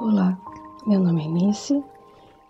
Olá, 0.00 0.36
meu 0.84 0.98
nome 0.98 1.24
é 1.24 1.28
Nice 1.28 1.80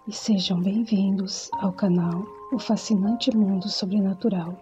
e 0.08 0.12
sejam 0.12 0.62
bem-vindos 0.62 1.50
ao 1.52 1.72
canal 1.72 2.24
O 2.50 2.58
Fascinante 2.58 3.36
Mundo 3.36 3.68
Sobrenatural. 3.68 4.56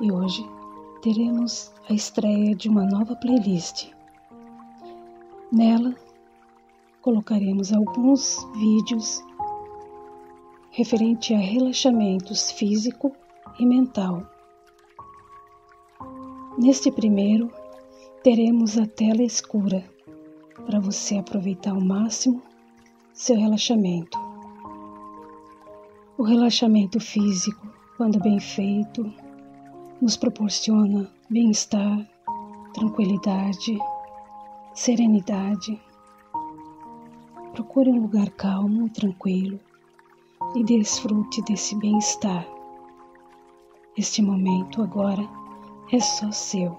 E 0.00 0.12
hoje 0.12 0.48
teremos 1.02 1.72
a 1.90 1.92
estreia 1.92 2.54
de 2.54 2.68
uma 2.68 2.84
nova 2.84 3.16
playlist. 3.16 3.90
Nela 5.50 5.96
colocaremos 7.02 7.72
alguns 7.72 8.46
vídeos 8.54 9.20
referente 10.70 11.34
a 11.34 11.38
relaxamentos 11.38 12.52
físico 12.52 13.10
e 13.58 13.66
mental. 13.66 14.22
Neste 16.56 16.92
primeiro, 16.92 17.52
teremos 18.22 18.78
a 18.78 18.86
tela 18.86 19.24
escura 19.24 19.97
para 20.66 20.80
você 20.80 21.18
aproveitar 21.18 21.70
ao 21.70 21.80
máximo 21.80 22.42
seu 23.12 23.36
relaxamento. 23.36 24.18
O 26.16 26.22
relaxamento 26.22 27.00
físico, 27.00 27.66
quando 27.96 28.20
bem 28.20 28.38
feito, 28.38 29.12
nos 30.00 30.16
proporciona 30.16 31.10
bem-estar, 31.28 32.08
tranquilidade, 32.72 33.78
serenidade. 34.74 35.80
Procure 37.52 37.90
um 37.90 38.02
lugar 38.02 38.30
calmo 38.30 38.86
e 38.86 38.90
tranquilo 38.90 39.58
e 40.54 40.62
desfrute 40.62 41.42
desse 41.42 41.74
bem-estar. 41.76 42.46
Este 43.96 44.22
momento 44.22 44.82
agora 44.82 45.28
é 45.92 45.98
só 45.98 46.30
seu. 46.30 46.78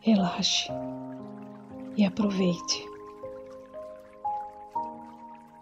Relaxe 0.00 0.70
e 1.96 2.04
aproveite. 2.04 2.88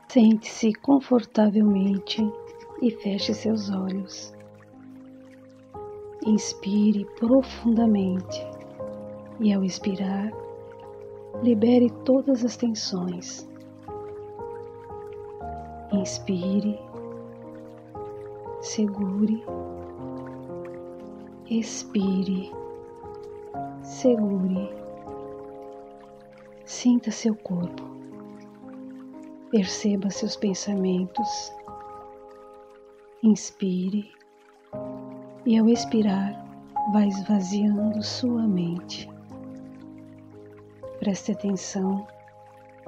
Sente-se 0.09 0.73
confortavelmente 0.75 2.21
e 2.83 2.91
feche 2.91 3.33
seus 3.33 3.71
olhos. 3.71 4.35
Inspire 6.27 7.05
profundamente 7.19 8.47
e, 9.39 9.53
ao 9.53 9.65
expirar, 9.65 10.33
libere 11.43 11.91
todas 12.05 12.45
as 12.45 12.57
tensões. 12.57 13.49
Inspire, 15.93 16.79
segure, 18.61 19.43
expire, 21.49 22.53
segure. 23.83 24.80
Sinta 26.71 27.11
seu 27.11 27.35
corpo. 27.35 27.83
Perceba 29.51 30.09
seus 30.09 30.37
pensamentos. 30.37 31.53
Inspire 33.25 34.09
e, 35.45 35.59
ao 35.59 35.69
expirar, 35.69 36.33
vá 36.93 37.05
esvaziando 37.05 38.01
sua 38.05 38.47
mente. 38.47 39.11
Preste 41.01 41.33
atenção 41.33 42.07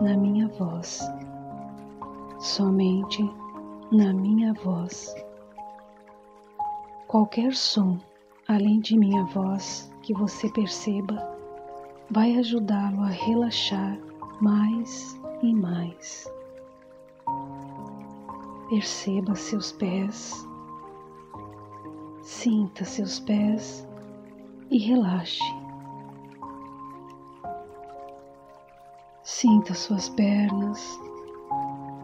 na 0.00 0.16
minha 0.16 0.46
voz, 0.46 1.00
somente 2.38 3.20
na 3.90 4.14
minha 4.14 4.54
voz. 4.54 5.12
Qualquer 7.08 7.52
som 7.52 7.98
além 8.46 8.78
de 8.78 8.96
minha 8.96 9.24
voz 9.24 9.92
que 10.02 10.14
você 10.14 10.48
perceba 10.52 11.31
vai 12.12 12.36
ajudá-lo 12.36 13.00
a 13.00 13.08
relaxar 13.08 13.98
mais 14.38 15.18
e 15.42 15.54
mais. 15.54 16.30
Perceba 18.68 19.34
seus 19.34 19.72
pés, 19.72 20.46
sinta 22.22 22.84
seus 22.84 23.18
pés 23.20 23.88
e 24.70 24.78
relaxe. 24.78 25.42
Sinta 29.22 29.72
suas 29.72 30.10
pernas, 30.10 31.00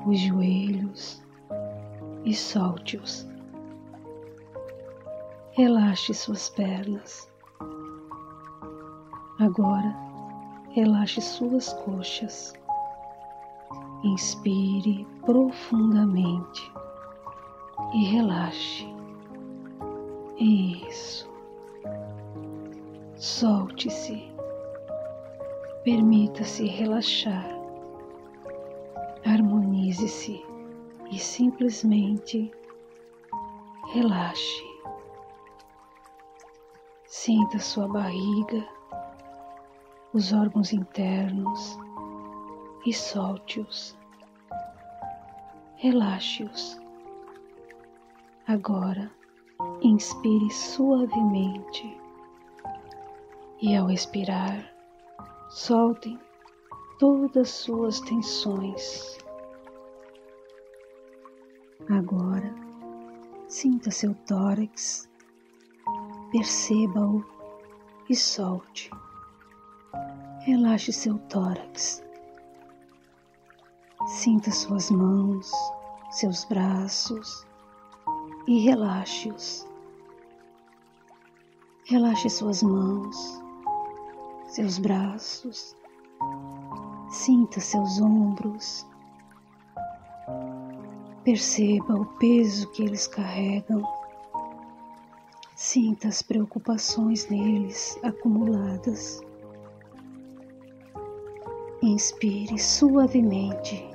os 0.07 0.19
joelhos 0.19 1.23
e 2.25 2.35
solte-os. 2.35 3.29
Relaxe 5.53 6.15
suas 6.15 6.49
pernas 6.49 7.29
Agora, 9.39 9.95
relaxe 10.79 11.21
suas 11.21 11.73
coxas. 11.73 12.55
Inspire 14.05 15.05
profundamente 15.23 16.73
e 17.95 18.05
relaxe. 18.05 18.87
Isso. 20.39 21.29
Solte-se. 23.17 24.33
Permita-se 25.83 26.69
relaxar. 26.69 27.49
Harmonize-se 29.27 30.41
e 31.11 31.19
simplesmente 31.19 32.53
relaxe. 33.93 34.63
Sinta 37.05 37.59
sua 37.59 37.89
barriga 37.89 38.78
os 40.13 40.33
órgãos 40.33 40.73
internos 40.73 41.79
e 42.87 42.93
solte-os. 42.93 43.97
Relaxe-os. 45.77 46.81
Agora, 48.47 49.11
inspire 49.83 50.51
suavemente 50.51 52.01
e, 53.61 53.77
ao 53.77 53.91
expirar, 53.91 54.73
soltem 55.51 56.19
todas 56.99 57.51
suas 57.51 58.01
tensões. 58.01 59.19
Agora, 61.91 62.55
sinta 63.47 63.91
seu 63.91 64.15
tórax, 64.27 65.09
perceba-o 66.33 67.25
e 68.09 68.17
solte. 68.17 68.91
Relaxe 70.49 70.95
seu 70.95 71.19
tórax. 71.29 72.03
Sinta 74.07 74.51
suas 74.51 74.91
mãos, 74.91 75.53
seus 76.11 76.47
braços 76.47 77.47
e 78.47 78.59
relaxe-os. 78.61 79.69
Relaxe 81.85 82.31
suas 82.31 82.63
mãos, 82.63 83.43
seus 84.47 84.79
braços. 84.79 85.77
Sinta 87.11 87.61
seus 87.61 88.01
ombros. 88.01 88.87
Perceba 91.25 91.95
o 91.95 92.07
peso 92.19 92.71
que 92.71 92.85
eles 92.85 93.07
carregam. 93.07 93.83
Sinta 95.55 96.09
as 96.09 96.23
preocupações 96.23 97.29
neles 97.29 97.99
acumuladas. 98.03 99.28
Inspire 101.81 102.59
suavemente 102.59 103.89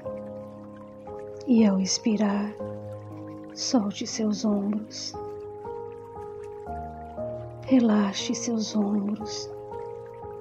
e, 1.45 1.65
ao 1.65 1.81
expirar, 1.81 2.55
solte 3.53 4.07
seus 4.07 4.45
ombros. 4.45 5.13
Relaxe 7.63 8.33
seus 8.33 8.73
ombros 8.73 9.51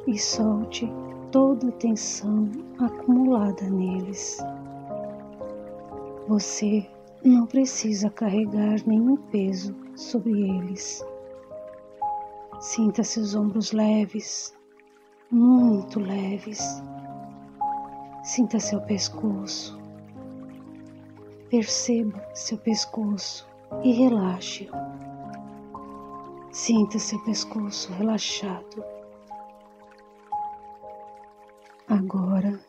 e 0.07 0.17
solte 0.17 0.89
toda 1.33 1.67
a 1.67 1.73
tensão 1.73 2.49
acumulada 2.79 3.69
neles. 3.69 4.39
Você 6.29 6.89
não 7.25 7.45
precisa 7.45 8.09
carregar 8.09 8.81
nenhum 8.87 9.17
peso 9.17 9.75
sobre 9.97 10.49
eles. 10.49 11.05
Sinta 12.61 13.03
seus 13.03 13.35
ombros 13.35 13.73
leves, 13.73 14.55
muito 15.29 15.99
leves 15.99 16.81
Sinta 18.23 18.61
seu 18.61 18.81
pescoço. 18.81 19.77
Perceba 21.51 22.25
seu 22.33 22.57
pescoço 22.57 23.45
e 23.83 23.91
relaxe-o. 23.91 24.71
Sinta 26.53 27.01
seu 27.01 27.19
pescoço 27.25 27.93
relaxado. 27.95 28.85
Agora, 31.89 32.61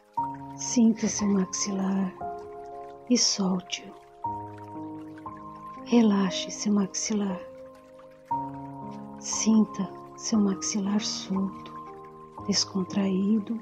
sinta 0.55 1.07
seu 1.07 1.27
maxilar 1.27 2.11
e 3.07 3.15
solte-o. 3.15 3.94
Relaxe 5.85 6.49
seu 6.49 6.73
maxilar. 6.73 7.39
Sinta 9.19 9.88
seu 10.17 10.39
maxilar 10.39 10.99
solto, 10.99 11.71
descontraído 12.47 13.61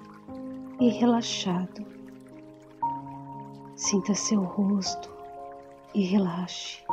e 0.82 0.90
relaxado. 0.90 1.86
Sinta 3.76 4.16
seu 4.16 4.42
rosto 4.42 5.14
e 5.94 6.02
relaxe. 6.02 6.84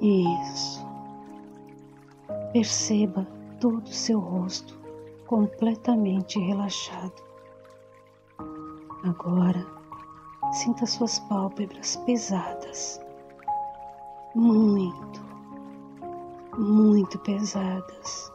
Isso. 0.00 0.86
Perceba 2.52 3.26
todo 3.58 3.82
o 3.82 3.92
seu 3.92 4.20
rosto 4.20 4.78
completamente 5.26 6.38
relaxado. 6.38 7.20
Agora, 9.02 9.66
sinta 10.52 10.86
suas 10.86 11.18
pálpebras 11.18 11.96
pesadas, 12.06 13.00
muito, 14.36 15.20
muito 16.56 17.18
pesadas, 17.18 18.32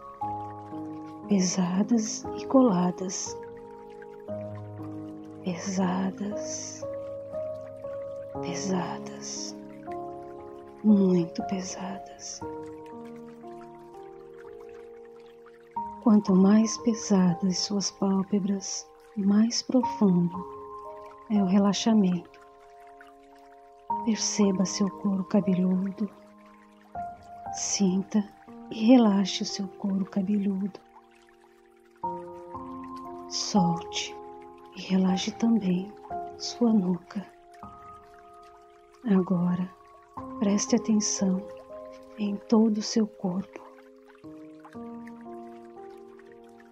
pesadas 1.30 2.26
e 2.38 2.46
coladas, 2.46 3.38
pesadas, 5.50 6.84
pesadas, 8.40 9.56
muito 10.84 11.44
pesadas. 11.48 12.40
Quanto 16.04 16.36
mais 16.36 16.78
pesadas 16.78 17.57
suas 17.57 17.90
pálpebras, 17.90 18.88
mais 19.18 19.63
profundo 19.63 20.38
é 21.31 21.42
o 21.42 21.48
relaxamento. 21.48 22.40
Perceba 24.06 24.66
seu 24.66 24.88
couro 25.00 25.24
cabeludo, 25.24 26.07
sinta 27.54 28.24
e 28.69 28.86
relaxe 28.86 29.42
o 29.42 29.48
seu 29.48 29.68
couro 29.68 30.06
cabeludo. 30.06 30.80
Solte 33.30 34.19
e 34.80 34.81
relaxe 34.81 35.31
também 35.34 35.92
sua 36.38 36.72
nuca. 36.72 37.26
Agora, 39.12 39.70
preste 40.40 40.78
atenção 40.78 41.46
em 42.18 42.38
todo 42.48 42.78
o 42.78 42.81
seu 42.81 43.06
corpo. 43.06 43.60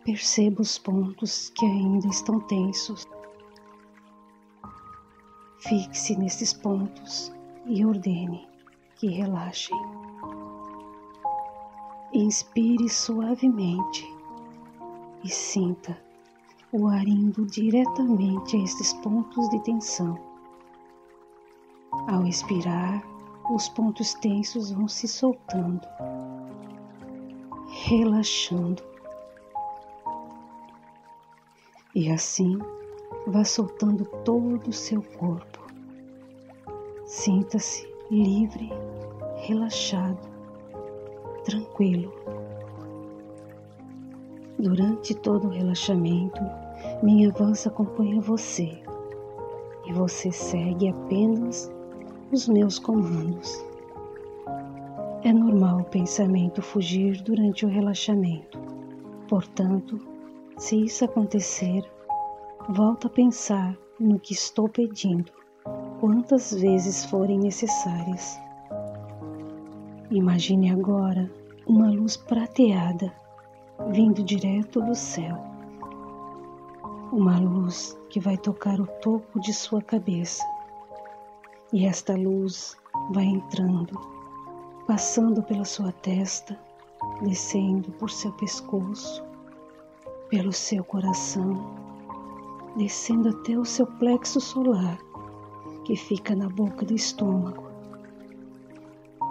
Perceba 0.05 0.61
os 0.61 0.77
pontos 0.77 1.49
que 1.49 1.65
ainda 1.65 2.07
estão 2.07 2.39
tensos. 2.39 3.05
Fixe 5.59 6.17
nesses 6.17 6.53
pontos 6.53 7.33
e 7.65 7.85
ordene 7.85 8.47
que 8.95 9.07
relaxem. 9.07 9.77
Inspire 12.13 12.87
suavemente 12.87 14.07
e 15.25 15.27
sinta 15.27 16.06
o 16.71 16.87
ar 16.87 17.07
indo 17.07 17.45
diretamente 17.45 18.57
a 18.57 18.63
esses 18.63 18.93
pontos 18.93 19.49
de 19.49 19.59
tensão. 19.63 20.19
Ao 22.07 22.25
expirar, 22.25 23.01
os 23.49 23.69
pontos 23.69 24.13
tensos 24.15 24.71
vão 24.71 24.87
se 24.87 25.07
soltando, 25.07 25.87
relaxando 27.85 28.83
e 31.95 32.11
assim 32.11 32.59
vá 33.27 33.43
soltando 33.43 34.05
todo 34.25 34.67
o 34.67 34.73
seu 34.73 35.01
corpo. 35.01 35.65
Sinta-se 37.05 37.87
livre, 38.11 38.69
relaxado, 39.37 40.19
tranquilo. 41.45 42.13
Durante 44.59 45.13
todo 45.13 45.45
o 45.45 45.51
relaxamento, 45.51 46.41
minha 47.03 47.29
voz 47.29 47.67
acompanha 47.67 48.19
você 48.19 48.81
e 49.85 49.93
você 49.93 50.31
segue 50.31 50.89
apenas 50.89 51.71
os 52.31 52.47
meus 52.47 52.79
comandos. 52.79 53.63
É 55.23 55.31
normal 55.31 55.81
o 55.81 55.83
pensamento 55.83 56.59
fugir 56.63 57.21
durante 57.21 57.67
o 57.67 57.69
relaxamento, 57.69 58.57
portanto, 59.29 59.99
se 60.57 60.85
isso 60.85 61.05
acontecer, 61.05 61.83
volta 62.67 63.05
a 63.05 63.11
pensar 63.11 63.77
no 63.99 64.19
que 64.19 64.33
estou 64.33 64.67
pedindo, 64.67 65.31
quantas 65.99 66.51
vezes 66.51 67.05
forem 67.05 67.37
necessárias. 67.37 68.39
Imagine 70.09 70.71
agora 70.71 71.29
uma 71.67 71.91
luz 71.91 72.17
prateada 72.17 73.13
vindo 73.91 74.23
direto 74.23 74.81
do 74.81 74.93
céu. 74.93 75.37
Uma 77.11 77.39
luz 77.39 77.97
que 78.09 78.19
vai 78.19 78.37
tocar 78.37 78.79
o 78.79 78.87
topo 79.01 79.39
de 79.39 79.53
sua 79.53 79.81
cabeça. 79.81 80.43
E 81.71 81.85
esta 81.85 82.15
luz 82.15 82.77
vai 83.11 83.25
entrando, 83.25 83.99
passando 84.85 85.41
pela 85.41 85.63
sua 85.63 85.91
testa, 85.91 86.59
descendo 87.21 87.91
por 87.93 88.09
seu 88.09 88.31
pescoço, 88.33 89.23
pelo 90.29 90.51
seu 90.51 90.83
coração, 90.83 91.65
descendo 92.75 93.29
até 93.29 93.57
o 93.57 93.65
seu 93.65 93.87
plexo 93.87 94.41
solar, 94.41 94.97
que 95.85 95.95
fica 95.95 96.35
na 96.35 96.49
boca 96.49 96.85
do 96.85 96.93
estômago. 96.93 97.63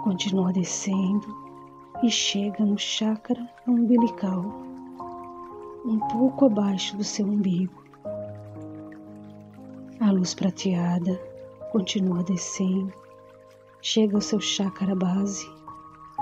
Continua 0.03 0.51
descendo 0.51 1.46
e 2.03 2.11
chega 2.11 2.63
no 2.63 2.77
chakra 2.77 3.49
umbilical, 3.67 4.45
um 5.83 5.97
pouco 6.11 6.45
abaixo 6.45 6.95
do 6.95 7.03
seu 7.03 7.25
umbigo. 7.25 7.83
A 9.99 10.11
luz 10.11 10.35
prateada 10.35 11.19
continua 11.71 12.23
descendo, 12.23 12.93
chega 13.81 14.15
ao 14.15 14.21
seu 14.21 14.39
chakra 14.39 14.95
base, 14.95 15.49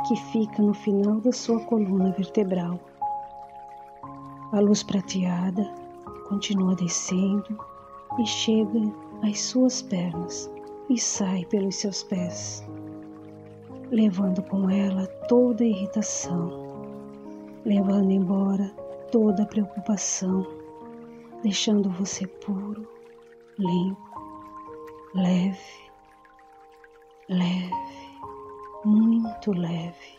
que 0.07 0.16
fica 0.31 0.62
no 0.62 0.74
final 0.74 1.19
da 1.19 1.33
sua 1.33 1.60
coluna 1.60 2.12
vertebral. 2.12 2.80
A 4.54 4.60
luz 4.62 4.81
prateada 4.81 5.69
continua 6.30 6.74
descendo 6.75 7.60
e 8.18 8.25
chega 8.25 8.80
às 9.24 9.42
suas 9.42 9.81
pernas 9.81 10.50
e 10.89 10.98
sai 10.98 11.44
pelos 11.45 11.75
seus 11.75 12.01
pés, 12.04 12.63
levando 13.91 14.41
com 14.43 14.69
ela 14.69 15.05
toda 15.27 15.63
a 15.63 15.67
irritação, 15.67 16.49
levando 17.63 18.11
embora 18.11 18.69
toda 19.11 19.43
a 19.43 19.45
preocupação, 19.45 20.45
deixando 21.43 21.89
você 21.89 22.25
puro, 22.25 22.87
limpo, 23.57 24.21
leve, 25.13 25.92
leve, 27.30 27.71
muito 28.83 29.51
leve. 29.51 30.15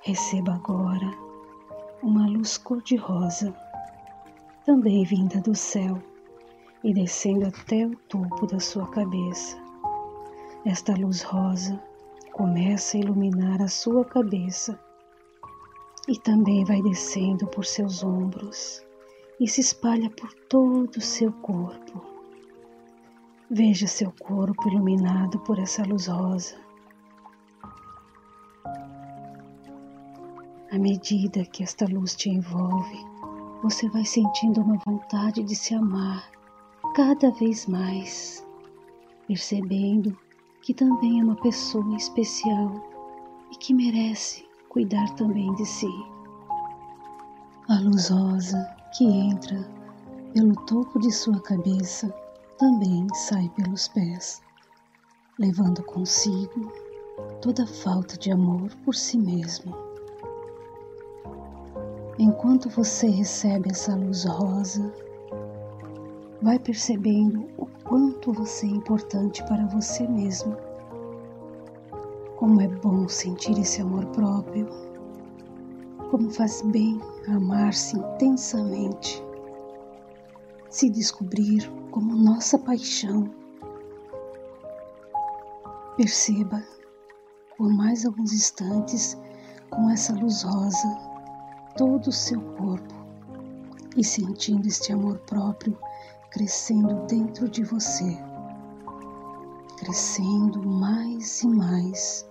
Receba 0.00 0.54
agora 0.54 1.10
uma 2.02 2.26
luz 2.26 2.58
cor-de-rosa, 2.58 3.54
também 4.64 5.04
vinda 5.04 5.40
do 5.40 5.54
céu 5.54 5.98
e 6.82 6.92
descendo 6.92 7.46
até 7.46 7.86
o 7.86 7.96
topo 8.08 8.46
da 8.46 8.60
sua 8.60 8.86
cabeça. 8.88 9.56
Esta 10.66 10.94
luz 10.94 11.22
rosa 11.22 11.80
começa 12.34 12.96
a 12.96 13.00
iluminar 13.00 13.62
a 13.62 13.68
sua 13.68 14.04
cabeça 14.04 14.76
e 16.08 16.18
também 16.18 16.64
vai 16.64 16.82
descendo 16.82 17.46
por 17.46 17.64
seus 17.64 18.02
ombros 18.02 18.84
e 19.38 19.46
se 19.46 19.60
espalha 19.60 20.10
por 20.10 20.34
todo 20.48 20.96
o 20.96 21.00
seu 21.00 21.32
corpo. 21.32 22.04
Veja 23.48 23.86
seu 23.86 24.12
corpo 24.20 24.68
iluminado 24.68 25.38
por 25.40 25.60
essa 25.60 25.84
luz 25.84 26.08
rosa. 26.08 26.56
À 30.72 30.76
medida 30.76 31.44
que 31.44 31.62
esta 31.62 31.86
luz 31.86 32.16
te 32.16 32.30
envolve, 32.30 32.98
você 33.62 33.88
vai 33.90 34.04
sentindo 34.04 34.60
uma 34.60 34.76
vontade 34.84 35.40
de 35.44 35.54
se 35.54 35.72
amar 35.72 36.28
cada 36.96 37.30
vez 37.30 37.68
mais, 37.68 38.44
percebendo 39.28 40.18
que 40.64 40.72
também 40.72 41.20
é 41.20 41.22
uma 41.22 41.36
pessoa 41.36 41.94
especial 41.94 42.72
e 43.52 43.54
que 43.54 43.74
merece 43.74 44.48
cuidar 44.70 45.14
também 45.14 45.52
de 45.56 45.66
si. 45.66 45.90
A 47.68 47.78
luz 47.80 48.08
rosa 48.08 48.66
que 48.96 49.04
entra 49.04 49.68
pelo 50.32 50.54
topo 50.64 50.98
de 50.98 51.12
sua 51.12 51.38
cabeça 51.42 52.08
também 52.56 53.06
sai 53.12 53.50
pelos 53.50 53.88
pés, 53.88 54.40
levando 55.38 55.82
consigo 55.82 56.72
toda 57.42 57.66
falta 57.66 58.16
de 58.16 58.30
amor 58.30 58.74
por 58.86 58.94
si 58.94 59.18
mesmo. 59.18 59.76
Enquanto 62.18 62.70
você 62.70 63.08
recebe 63.08 63.70
essa 63.70 63.94
luz 63.94 64.24
rosa, 64.24 64.90
vai 66.40 66.58
percebendo 66.58 67.50
o 67.58 67.66
quanto 67.84 68.32
você 68.32 68.66
é 68.66 68.70
importante 68.70 69.42
para 69.44 69.66
você 69.66 70.06
mesmo. 70.06 70.56
Como 72.36 72.60
é 72.60 72.68
bom 72.68 73.08
sentir 73.08 73.58
esse 73.58 73.82
amor 73.82 74.06
próprio. 74.06 74.68
Como 76.10 76.30
faz 76.30 76.62
bem 76.62 77.00
amar-se 77.28 77.96
intensamente. 77.96 79.22
se 80.70 80.90
descobrir 80.90 81.70
como 81.92 82.16
nossa 82.16 82.58
paixão. 82.58 83.30
Perceba 85.96 86.60
por 87.56 87.72
mais 87.72 88.04
alguns 88.04 88.32
instantes 88.32 89.16
com 89.70 89.88
essa 89.88 90.12
luz 90.14 90.42
rosa 90.42 90.98
todo 91.76 92.08
o 92.08 92.12
seu 92.12 92.40
corpo 92.56 92.94
e 93.96 94.02
sentindo 94.02 94.66
este 94.66 94.92
amor 94.92 95.18
próprio 95.18 95.78
crescendo 96.34 97.06
dentro 97.06 97.48
de 97.48 97.62
você, 97.62 98.18
crescendo 99.78 100.68
mais 100.68 101.44
e 101.44 101.46
mais. 101.46 102.28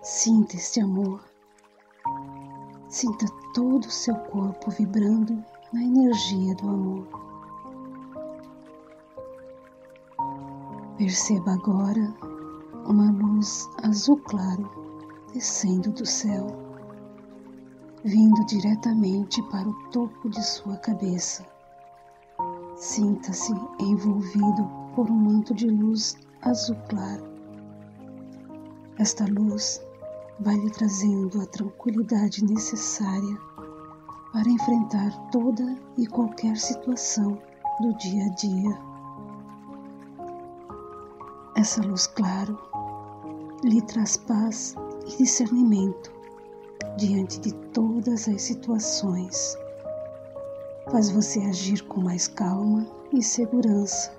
Sinta 0.00 0.56
este 0.56 0.80
amor, 0.80 1.22
sinta 2.88 3.26
todo 3.52 3.84
o 3.84 3.90
seu 3.90 4.14
corpo 4.16 4.70
vibrando 4.70 5.44
na 5.70 5.82
energia 5.82 6.54
do 6.54 6.68
amor. 6.70 7.08
Perceba 10.96 11.52
agora 11.52 12.14
uma 12.86 13.12
luz 13.12 13.68
azul 13.82 14.16
claro 14.16 14.66
descendo 15.34 15.92
do 15.92 16.06
céu, 16.06 16.46
vindo 18.02 18.42
diretamente 18.46 19.42
para 19.50 19.68
o 19.68 19.90
topo 19.90 20.30
de 20.30 20.42
sua 20.42 20.78
cabeça. 20.78 21.59
Sinta-se 22.80 23.52
envolvido 23.78 24.66
por 24.94 25.10
um 25.10 25.14
manto 25.14 25.52
de 25.52 25.66
luz 25.66 26.16
azul 26.40 26.78
claro. 26.88 27.22
Esta 28.98 29.26
luz 29.26 29.82
vai 30.40 30.56
lhe 30.56 30.70
trazendo 30.70 31.42
a 31.42 31.46
tranquilidade 31.46 32.42
necessária 32.42 33.38
para 34.32 34.48
enfrentar 34.48 35.10
toda 35.30 35.76
e 35.98 36.06
qualquer 36.06 36.56
situação 36.56 37.38
do 37.82 37.94
dia 37.98 38.24
a 38.24 38.28
dia. 38.30 38.78
Essa 41.56 41.82
luz 41.82 42.06
claro 42.06 42.58
lhe 43.62 43.82
traz 43.82 44.16
paz 44.16 44.74
e 45.06 45.18
discernimento 45.18 46.10
diante 46.96 47.40
de 47.40 47.52
todas 47.74 48.26
as 48.26 48.40
situações. 48.40 49.58
Faz 50.90 51.08
você 51.08 51.38
agir 51.42 51.84
com 51.84 52.00
mais 52.00 52.26
calma 52.26 52.84
e 53.12 53.22
segurança 53.22 54.12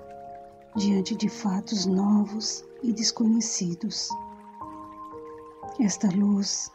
diante 0.74 1.14
de 1.14 1.28
fatos 1.28 1.84
novos 1.84 2.64
e 2.82 2.94
desconhecidos. 2.94 4.08
Esta 5.78 6.08
luz 6.08 6.72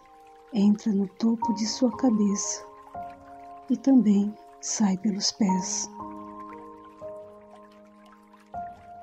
entra 0.54 0.94
no 0.94 1.08
topo 1.08 1.52
de 1.56 1.66
sua 1.66 1.92
cabeça 1.98 2.64
e 3.72 3.76
também 3.76 4.32
sai 4.62 4.96
pelos 5.00 5.32
pés. 5.32 5.90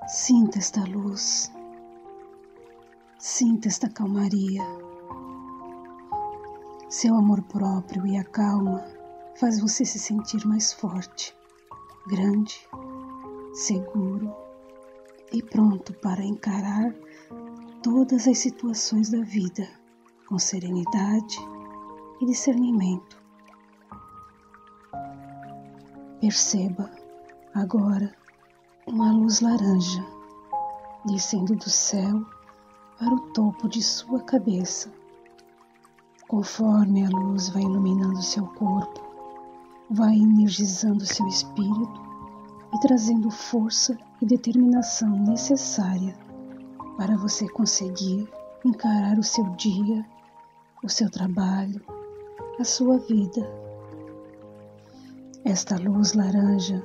Sinta 0.06 0.58
esta 0.58 0.84
luz, 0.84 1.50
sinta 3.18 3.66
esta 3.66 3.88
calmaria. 3.88 4.62
Seu 6.88 7.16
amor 7.16 7.42
próprio 7.42 8.06
e 8.06 8.16
a 8.16 8.22
calma 8.22 8.93
faz 9.36 9.60
você 9.60 9.84
se 9.84 9.98
sentir 9.98 10.46
mais 10.46 10.72
forte, 10.72 11.36
grande, 12.06 12.68
seguro 13.52 14.34
e 15.32 15.42
pronto 15.42 15.92
para 15.94 16.22
encarar 16.22 16.94
todas 17.82 18.28
as 18.28 18.38
situações 18.38 19.10
da 19.10 19.20
vida 19.22 19.68
com 20.28 20.38
serenidade 20.38 21.38
e 22.20 22.26
discernimento. 22.26 23.22
Perceba 26.20 26.90
agora 27.54 28.14
uma 28.86 29.12
luz 29.12 29.40
laranja 29.40 30.04
descendo 31.04 31.54
do 31.54 31.68
céu 31.68 32.24
para 32.98 33.12
o 33.12 33.20
topo 33.32 33.68
de 33.68 33.82
sua 33.82 34.20
cabeça. 34.22 34.90
Conforme 36.26 37.04
a 37.04 37.10
luz 37.10 37.50
vai 37.50 37.62
iluminando 37.62 38.22
seu 38.22 38.46
corpo, 38.46 39.13
vai 39.90 40.14
energizando 40.14 41.04
seu 41.04 41.26
espírito 41.26 42.02
e 42.74 42.80
trazendo 42.80 43.30
força 43.30 43.96
e 44.20 44.26
determinação 44.26 45.10
necessária 45.10 46.16
para 46.96 47.16
você 47.16 47.48
conseguir 47.48 48.28
encarar 48.64 49.18
o 49.18 49.22
seu 49.22 49.44
dia, 49.50 50.04
o 50.82 50.88
seu 50.88 51.10
trabalho, 51.10 51.80
a 52.58 52.64
sua 52.64 52.98
vida. 52.98 53.46
Esta 55.44 55.76
luz 55.76 56.14
laranja 56.14 56.82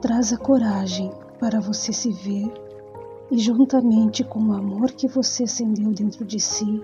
traz 0.00 0.32
a 0.32 0.36
coragem 0.36 1.12
para 1.38 1.60
você 1.60 1.92
se 1.92 2.10
ver 2.10 2.52
e, 3.30 3.38
juntamente 3.38 4.24
com 4.24 4.40
o 4.40 4.52
amor 4.52 4.90
que 4.92 5.06
você 5.06 5.44
acendeu 5.44 5.92
dentro 5.92 6.24
de 6.24 6.40
si, 6.40 6.82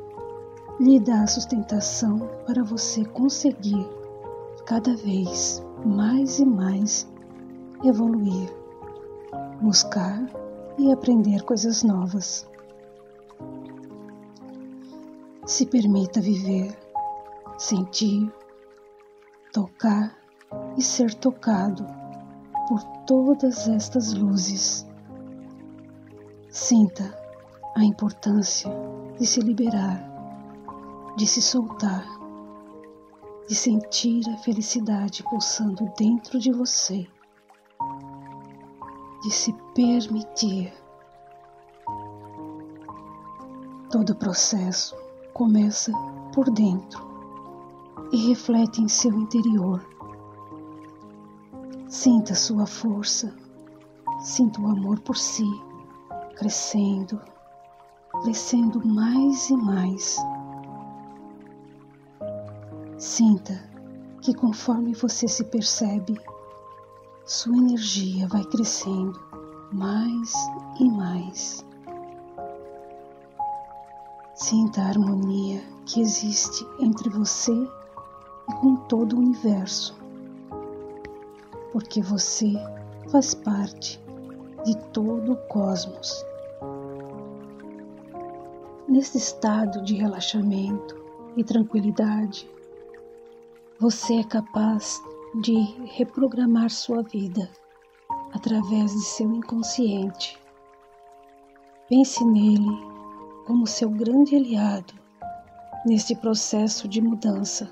lhe 0.79 1.01
dá 1.01 1.23
a 1.23 1.27
sustentação 1.27 2.19
para 2.47 2.63
você 2.63 3.05
conseguir 3.05 3.89
cada 4.67 4.95
vez 4.97 5.63
mais 5.85 6.39
e 6.39 6.45
mais 6.45 7.09
evoluir, 7.85 8.49
buscar 9.61 10.25
e 10.79 10.93
aprender 10.93 11.43
coisas 11.43 11.83
novas. 11.83 12.49
Se 15.45 15.67
permita 15.67 16.21
viver, 16.21 16.79
sentir, 17.59 18.33
tocar 19.53 20.17
e 20.77 20.83
ser 20.83 21.13
tocado 21.15 21.85
por 22.69 22.83
todas 23.07 23.69
estas 23.69 24.15
luzes. 24.15 24.87
Sinta 26.49 27.13
a 27.75 27.85
importância 27.85 28.71
de 29.19 29.27
se 29.27 29.41
liberar, 29.41 30.09
de 31.17 31.27
se 31.27 31.43
soltar, 31.43 32.22
de 33.49 33.55
sentir 33.55 34.29
a 34.31 34.37
felicidade 34.39 35.23
pulsando 35.25 35.91
dentro 35.97 36.39
de 36.39 36.53
você, 36.53 37.07
de 39.23 39.31
se 39.31 39.53
permitir. 39.75 40.73
Todo 43.91 44.11
o 44.11 44.17
processo 44.17 44.97
começa 45.35 45.93
por 46.35 46.51
dentro 46.51 47.11
e 48.11 48.29
reflete 48.29 48.81
em 48.81 48.89
seu 48.89 49.13
interior 49.13 49.93
Sinta 51.93 52.35
sua 52.35 52.67
força, 52.67 53.37
sinta 54.19 54.63
o 54.63 54.67
amor 54.67 54.99
por 55.01 55.15
si 55.15 55.45
crescendo, 56.37 57.21
crescendo 58.23 58.85
mais 58.85 59.51
e 59.51 59.57
mais. 59.59 60.17
Sinta 63.03 63.61
que 64.21 64.33
conforme 64.33 64.95
você 64.95 65.27
se 65.27 65.43
percebe, 65.43 66.17
sua 67.27 67.57
energia 67.57 68.29
vai 68.29 68.45
crescendo 68.45 69.21
mais 69.73 70.33
e 70.79 70.89
mais. 70.89 71.67
Sinta 74.37 74.83
a 74.83 74.87
harmonia 74.87 75.61
que 75.85 76.01
existe 76.01 76.65
entre 76.79 77.09
você 77.09 77.53
e 77.53 78.53
com 78.61 78.77
todo 78.77 79.17
o 79.17 79.19
universo 79.19 80.01
porque 81.73 82.01
você 82.01 82.53
faz 83.09 83.35
parte 83.35 84.01
de 84.65 84.77
todo 84.93 85.33
o 85.33 85.37
cosmos. 85.49 86.25
Nesse 88.87 89.19
estado 89.19 89.83
de 89.83 89.97
relaxamento 89.97 91.03
e 91.37 91.43
tranquilidade, 91.43 92.49
você 93.83 94.21
é 94.21 94.25
capaz 94.25 95.03
de 95.35 95.55
reprogramar 95.97 96.71
sua 96.71 97.03
vida 97.03 97.51
através 98.33 98.93
de 98.93 99.03
seu 99.03 99.29
inconsciente. 99.33 100.39
Pense 101.89 102.25
nele 102.25 102.79
como 103.45 103.67
seu 103.67 103.91
grande 103.91 104.37
aliado 104.37 104.95
neste 105.85 106.15
processo 106.15 106.87
de 106.87 107.03
mudança. 107.03 107.69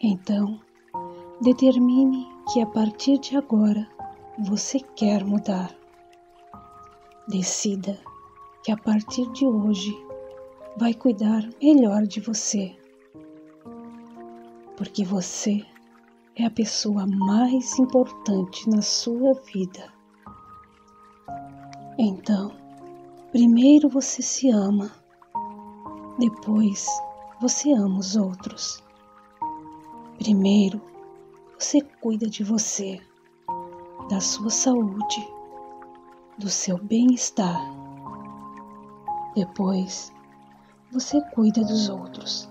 Então, 0.00 0.60
Determine 1.38 2.26
que 2.50 2.62
a 2.62 2.66
partir 2.66 3.18
de 3.18 3.36
agora 3.36 3.86
você 4.38 4.80
quer 4.80 5.22
mudar. 5.22 5.70
Decida 7.28 7.98
que 8.64 8.72
a 8.72 8.76
partir 8.76 9.30
de 9.32 9.44
hoje 9.46 9.94
vai 10.78 10.94
cuidar 10.94 11.46
melhor 11.62 12.04
de 12.04 12.20
você, 12.20 12.74
porque 14.86 15.04
você 15.04 15.66
é 16.36 16.44
a 16.44 16.50
pessoa 16.50 17.08
mais 17.08 17.76
importante 17.76 18.70
na 18.70 18.80
sua 18.80 19.34
vida. 19.34 19.92
Então, 21.98 22.52
primeiro 23.32 23.88
você 23.88 24.22
se 24.22 24.48
ama, 24.48 24.92
depois 26.20 26.86
você 27.40 27.72
ama 27.72 27.98
os 27.98 28.14
outros. 28.14 28.80
Primeiro 30.18 30.80
você 31.58 31.80
cuida 31.80 32.30
de 32.30 32.44
você, 32.44 33.00
da 34.08 34.20
sua 34.20 34.50
saúde, 34.50 35.28
do 36.38 36.48
seu 36.48 36.78
bem-estar. 36.78 37.60
Depois, 39.34 40.12
você 40.92 41.20
cuida 41.32 41.62
dos 41.62 41.88
outros. 41.88 42.48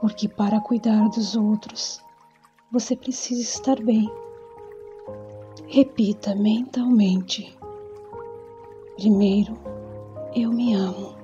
Porque 0.00 0.28
para 0.28 0.60
cuidar 0.60 1.08
dos 1.08 1.34
outros, 1.36 2.00
você 2.70 2.94
precisa 2.94 3.40
estar 3.40 3.82
bem. 3.82 4.08
Repita 5.66 6.34
mentalmente: 6.34 7.58
primeiro, 8.96 9.58
eu 10.34 10.50
me 10.52 10.74
amo. 10.74 11.14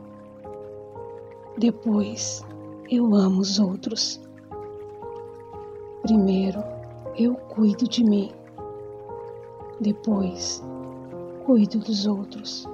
Depois, 1.56 2.44
eu 2.90 3.14
amo 3.14 3.40
os 3.40 3.58
outros. 3.60 4.20
Primeiro, 6.02 6.62
eu 7.16 7.36
cuido 7.36 7.88
de 7.88 8.02
mim. 8.02 8.32
Depois, 9.80 10.62
cuido 11.46 11.78
dos 11.78 12.06
outros. 12.06 12.66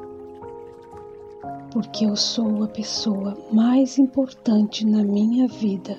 Porque 1.73 2.05
eu 2.05 2.17
sou 2.17 2.65
a 2.65 2.69
pessoa 2.69 3.37
mais 3.53 3.99
importante 3.99 4.85
na 4.87 5.03
minha 5.03 5.47
vida. 5.49 5.97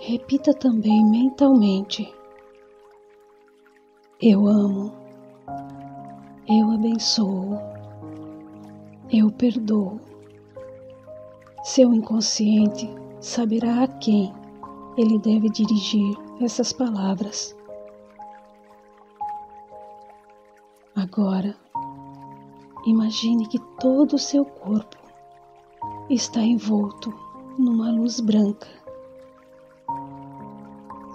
Repita 0.00 0.52
também 0.52 1.04
mentalmente: 1.04 2.12
Eu 4.20 4.46
amo, 4.46 4.92
eu 6.48 6.70
abençoo, 6.72 7.58
eu 9.10 9.30
perdoo. 9.30 10.00
Seu 11.62 11.94
inconsciente 11.94 12.90
saberá 13.20 13.84
a 13.84 13.88
quem 13.88 14.30
ele 14.98 15.18
deve 15.18 15.48
dirigir 15.48 16.14
essas 16.42 16.72
palavras. 16.72 17.56
Agora, 20.94 21.56
imagine 22.86 23.46
que 23.46 23.58
todo 23.80 24.14
o 24.14 24.18
seu 24.18 24.44
corpo 24.44 24.96
está 26.10 26.40
envolto 26.40 27.12
numa 27.58 27.90
luz 27.90 28.20
branca. 28.20 28.68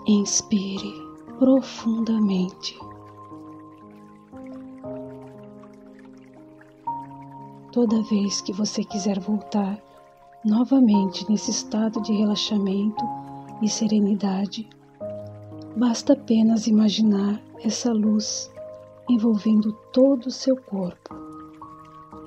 Inspire 0.08 0.94
profundamente. 1.38 2.78
Toda 7.72 8.02
vez 8.04 8.42
que 8.42 8.52
você 8.52 8.84
quiser 8.84 9.20
voltar 9.20 9.80
novamente 10.44 11.30
nesse 11.30 11.52
estado 11.52 12.02
de 12.02 12.14
relaxamento, 12.14 13.06
e 13.62 13.68
serenidade. 13.68 14.68
Basta 15.76 16.14
apenas 16.14 16.68
imaginar 16.68 17.42
essa 17.64 17.92
luz 17.92 18.52
envolvendo 19.10 19.74
todo 19.92 20.28
o 20.28 20.32
seu 20.32 20.56
corpo 20.56 21.09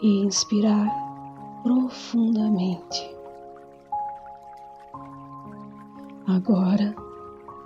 e 0.02 0.24
inspirar 0.24 0.88
profundamente. 1.62 3.16
Agora, 6.26 6.94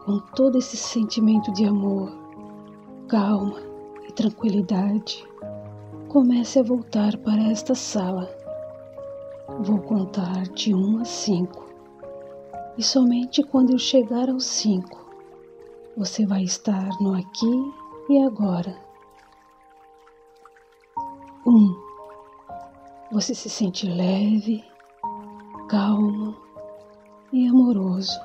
com 0.04 0.18
todo 0.34 0.58
esse 0.58 0.76
sentimento 0.76 1.50
de 1.52 1.64
amor, 1.64 2.12
calma 3.08 3.58
e 4.06 4.12
tranquilidade, 4.12 5.26
comece 6.08 6.60
a 6.60 6.62
voltar 6.62 7.16
para 7.18 7.42
esta 7.50 7.74
sala. 7.74 8.30
Vou 9.60 9.78
contar 9.78 10.42
de 10.48 10.74
um 10.74 11.00
a 11.00 11.04
cinco 11.04 11.66
e 12.76 12.82
somente 12.82 13.42
quando 13.42 13.72
eu 13.72 13.78
chegar 13.78 14.28
aos 14.28 14.44
cinco, 14.44 15.06
você 15.96 16.26
vai 16.26 16.42
estar 16.42 16.90
no 17.00 17.14
aqui 17.14 17.72
e 18.10 18.22
agora. 18.22 18.76
Um, 21.46 21.85
você 23.10 23.34
se 23.34 23.48
sente 23.48 23.86
leve, 23.86 24.64
calmo 25.68 26.36
e 27.32 27.46
amoroso. 27.46 28.18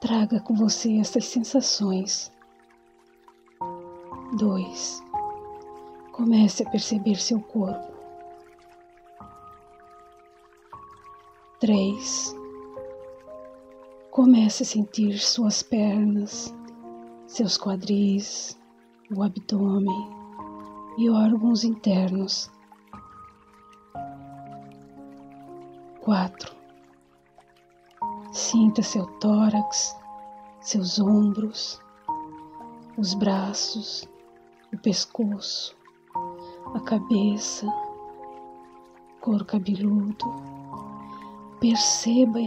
Traga 0.00 0.40
com 0.40 0.54
você 0.54 0.98
essas 0.98 1.24
sensações. 1.26 2.32
Dois, 4.38 5.02
comece 6.12 6.62
a 6.62 6.70
perceber 6.70 7.16
seu 7.16 7.40
corpo. 7.40 7.90
Três, 11.58 12.34
Comece 14.10 14.64
a 14.64 14.66
sentir 14.66 15.18
suas 15.18 15.62
pernas, 15.62 16.52
seus 17.28 17.56
quadris, 17.56 18.58
o 19.16 19.22
abdômen 19.22 20.10
e 20.98 21.08
órgãos 21.08 21.62
internos. 21.62 22.50
4. 26.10 26.56
Sinta 28.32 28.82
seu 28.82 29.06
tórax, 29.20 29.96
seus 30.60 30.98
ombros, 30.98 31.80
os 32.98 33.14
braços, 33.14 34.08
o 34.74 34.78
pescoço, 34.78 35.76
a 36.74 36.80
cabeça, 36.80 37.64
couro 39.20 39.44
cabeludo. 39.44 40.26
Perceba 41.60 42.40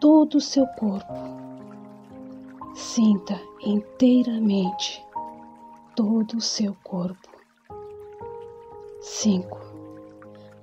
todo 0.00 0.38
o 0.38 0.40
seu 0.40 0.66
corpo. 0.66 1.14
Sinta 2.74 3.40
inteiramente 3.64 5.00
todo 5.94 6.38
o 6.38 6.40
seu 6.40 6.74
corpo. 6.82 7.28
5. 9.00 9.60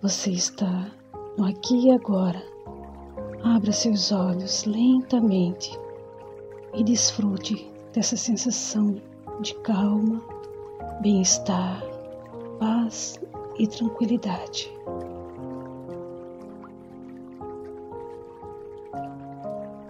Você 0.01 0.31
está 0.31 0.91
no 1.37 1.45
aqui 1.45 1.87
e 1.87 1.91
agora. 1.91 2.43
Abra 3.43 3.71
seus 3.71 4.11
olhos 4.11 4.65
lentamente 4.65 5.79
e 6.73 6.83
desfrute 6.83 7.71
dessa 7.93 8.17
sensação 8.17 8.99
de 9.41 9.53
calma, 9.61 10.21
bem-estar, 11.01 11.83
paz 12.59 13.19
e 13.57 13.67
tranquilidade. 13.67 14.71